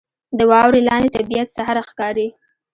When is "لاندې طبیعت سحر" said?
0.89-1.77